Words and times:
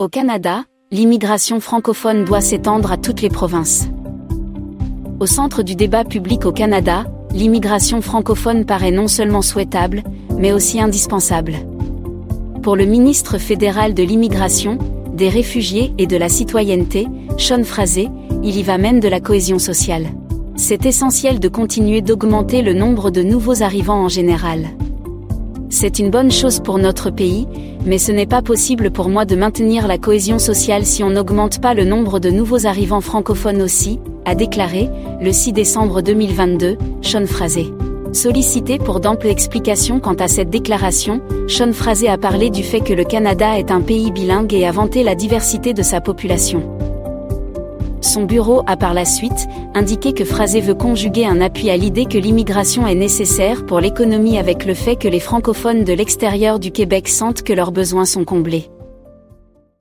Au 0.00 0.06
Canada, 0.06 0.62
l'immigration 0.92 1.58
francophone 1.58 2.24
doit 2.24 2.40
s'étendre 2.40 2.92
à 2.92 2.96
toutes 2.96 3.20
les 3.20 3.30
provinces. 3.30 3.88
Au 5.18 5.26
centre 5.26 5.64
du 5.64 5.74
débat 5.74 6.04
public 6.04 6.46
au 6.46 6.52
Canada, 6.52 7.04
l'immigration 7.32 8.00
francophone 8.00 8.64
paraît 8.64 8.92
non 8.92 9.08
seulement 9.08 9.42
souhaitable, 9.42 10.04
mais 10.38 10.52
aussi 10.52 10.80
indispensable. 10.80 11.54
Pour 12.62 12.76
le 12.76 12.84
ministre 12.84 13.38
fédéral 13.38 13.92
de 13.92 14.04
l'immigration, 14.04 14.78
des 15.14 15.28
réfugiés 15.28 15.92
et 15.98 16.06
de 16.06 16.16
la 16.16 16.28
citoyenneté, 16.28 17.08
Sean 17.36 17.64
Frazé, 17.64 18.08
il 18.44 18.56
y 18.56 18.62
va 18.62 18.78
même 18.78 19.00
de 19.00 19.08
la 19.08 19.18
cohésion 19.18 19.58
sociale. 19.58 20.06
C'est 20.54 20.86
essentiel 20.86 21.40
de 21.40 21.48
continuer 21.48 22.02
d'augmenter 22.02 22.62
le 22.62 22.72
nombre 22.72 23.10
de 23.10 23.24
nouveaux 23.24 23.64
arrivants 23.64 24.04
en 24.04 24.08
général. 24.08 24.68
C'est 25.70 25.98
une 25.98 26.10
bonne 26.10 26.30
chose 26.30 26.60
pour 26.60 26.78
notre 26.78 27.10
pays, 27.10 27.46
mais 27.84 27.98
ce 27.98 28.10
n'est 28.10 28.26
pas 28.26 28.40
possible 28.40 28.90
pour 28.90 29.10
moi 29.10 29.26
de 29.26 29.36
maintenir 29.36 29.86
la 29.86 29.98
cohésion 29.98 30.38
sociale 30.38 30.86
si 30.86 31.04
on 31.04 31.10
n'augmente 31.10 31.60
pas 31.60 31.74
le 31.74 31.84
nombre 31.84 32.20
de 32.20 32.30
nouveaux 32.30 32.66
arrivants 32.66 33.02
francophones 33.02 33.60
aussi, 33.60 34.00
a 34.24 34.34
déclaré, 34.34 34.88
le 35.20 35.30
6 35.30 35.52
décembre 35.52 36.00
2022, 36.00 36.78
Sean 37.02 37.26
Frazé. 37.26 37.66
Sollicité 38.14 38.78
pour 38.78 39.00
d'amples 39.00 39.26
explications 39.26 40.00
quant 40.00 40.14
à 40.14 40.28
cette 40.28 40.48
déclaration, 40.48 41.20
Sean 41.48 41.74
Frazé 41.74 42.08
a 42.08 42.16
parlé 42.16 42.48
du 42.48 42.62
fait 42.62 42.80
que 42.80 42.94
le 42.94 43.04
Canada 43.04 43.58
est 43.58 43.70
un 43.70 43.82
pays 43.82 44.10
bilingue 44.10 44.54
et 44.54 44.66
a 44.66 44.72
vanté 44.72 45.02
la 45.02 45.14
diversité 45.14 45.74
de 45.74 45.82
sa 45.82 46.00
population. 46.00 46.62
Son 48.00 48.24
bureau 48.24 48.62
a 48.66 48.76
par 48.76 48.94
la 48.94 49.04
suite 49.04 49.48
indiqué 49.74 50.12
que 50.12 50.24
Phrasé 50.24 50.60
veut 50.60 50.74
conjuguer 50.74 51.26
un 51.26 51.40
appui 51.40 51.70
à 51.70 51.76
l'idée 51.76 52.06
que 52.06 52.18
l'immigration 52.18 52.86
est 52.86 52.94
nécessaire 52.94 53.66
pour 53.66 53.80
l'économie 53.80 54.38
avec 54.38 54.64
le 54.64 54.74
fait 54.74 54.96
que 54.96 55.08
les 55.08 55.20
francophones 55.20 55.84
de 55.84 55.92
l'extérieur 55.92 56.58
du 56.58 56.70
Québec 56.70 57.08
sentent 57.08 57.42
que 57.42 57.52
leurs 57.52 57.72
besoins 57.72 58.04
sont 58.04 58.24
comblés. 58.24 58.70